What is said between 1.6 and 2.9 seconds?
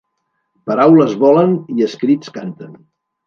i escrits canten.